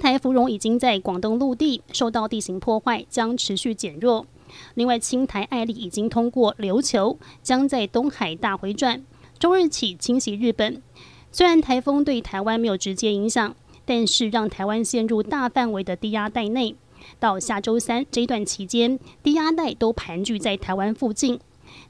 [0.00, 4.26] 台芙蓉已经在广东陆地受到地形破坏，将持续减弱。
[4.74, 9.04] 另外，青台艾利已经通过琉球，将在东海大回转，
[9.38, 10.82] 周日起侵袭日本。
[11.30, 16.74] 虽然台风对台湾没有直接影响，但是让台湾陷入大范围的低压带内。
[17.18, 21.38] 到下周三这段期间，低压带都盘踞在台湾附近，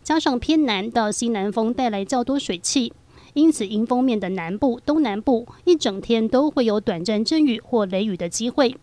[0.03, 2.93] 加上偏南到西南风带来较多水汽。
[3.35, 8.77] 因此，迎风面的南部、东南部一整天都会有短暂阵雨或雷雨的机会。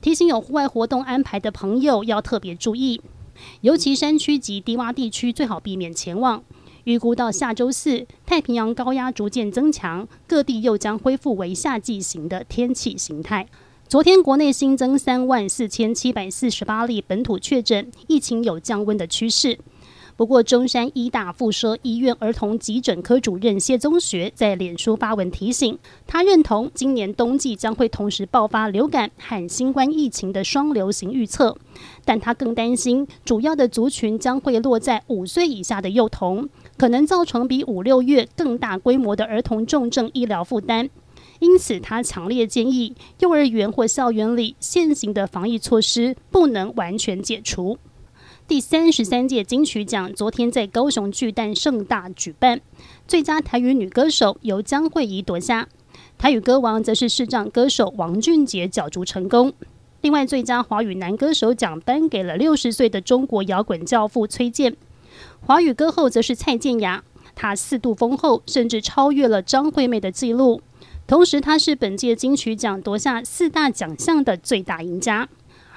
[0.00, 3.00] 提醒有户外活动安排的朋友要特别注意，
[3.60, 6.42] 尤其山区及低洼地区最好避免前往。
[6.84, 13.46] 预估到下周四，太平洋高压逐渐增强，各地又将恢复为夏季型的天气形态。
[13.86, 19.58] 昨天国内新增三万四千七百四十八例本土确诊，疫情有降温的趋势。
[20.20, 31.56] 不过，中山医大附设医院儿童急诊科主任谢宗学在脸书发文提醒，他认同今年冬季将会同时爆发流感和新冠疫情的双流行预测，
[32.04, 36.46] 但他更担心主要的族群将会落在五岁以下的幼童，
[36.76, 40.90] 可能造成比五六月更大规模的儿童重症医疗负担。
[41.38, 47.78] 因此，他强烈建议幼儿园或校园里现行的防疫措施不能完全解除。
[48.50, 52.60] 第三十三届金曲奖昨天在高雄巨蛋盛大举办，
[53.06, 55.68] 最佳台语女歌手由江惠仪夺下，
[56.18, 59.52] 台语歌王则是视障歌手王俊杰角逐成功。
[60.00, 64.76] 另外，最佳华语男歌手奖颁给了六十岁的中国摇滚教父崔健，
[65.46, 67.04] 华语歌后则是蔡健雅，
[67.36, 70.60] 她四度封后，甚至超越了张惠妹的纪录。
[71.06, 75.28] 同时，她是本届金曲奖夺下四大奖项的最大赢家。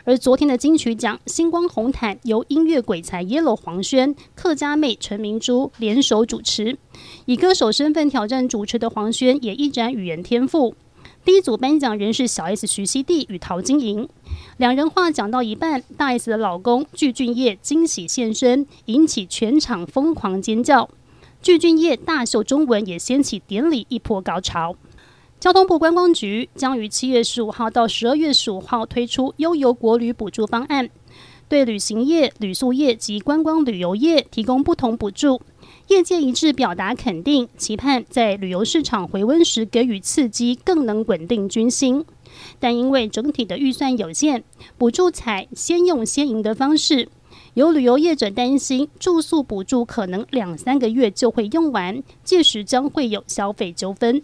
[0.05, 6.77] 而昨天的金曲奖星光红毯由音乐鬼才 Yellow 黄轩、客家妹陈明珠联手主持，
[7.25, 10.75] 以歌手身份挑战主持的黄轩也一展语言天赋。
[11.23, 14.09] 第一组颁奖人是小 S 徐熙娣与陶晶莹，
[14.57, 20.89] 两人话讲到一半，大 S 的老公具俊晔惊喜现身，引起全场疯狂尖叫。
[21.41, 24.75] 具俊晔大秀中文也掀起典礼一波高潮。
[25.43, 30.89] 交通部观光局将于七月十五号到十二月十五号推出悠游国旅补助方案，
[31.49, 35.41] 对旅行业、旅宿业及观光旅游业提供不同补助。
[35.89, 42.05] 业界一致表达肯定，期盼在旅游市场回温时给予刺激，更能稳定军心。
[42.61, 44.45] 但因为整体的预算有限，
[44.77, 47.09] 补助采先用先赢的方式，
[47.55, 54.23] 有旅游业者担心住宿补助可能两三个月就会用完，届时将会有消费纠纷。